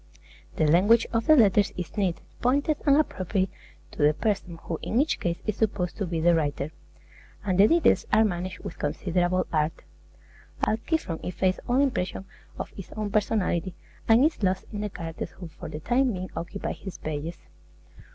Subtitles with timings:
[0.55, 3.51] The language of the letters is neat, pointed, and appropriate
[3.91, 6.71] to the person who in each case is supposed to be the writer;
[7.45, 9.83] and the details are managed with considerable art.
[10.63, 12.25] Alciphron effaces all impression
[12.57, 13.75] of his own personality,
[14.07, 17.37] and is lost in the characters who for the time being occupy his pages.